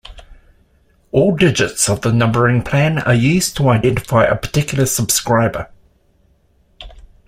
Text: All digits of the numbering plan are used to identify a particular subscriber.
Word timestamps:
All 1.11 1.35
digits 1.35 1.87
of 1.87 2.01
the 2.01 2.11
numbering 2.11 2.63
plan 2.63 2.97
are 3.03 3.13
used 3.13 3.55
to 3.57 3.69
identify 3.69 4.23
a 4.23 4.35
particular 4.35 4.87
subscriber. 4.87 5.69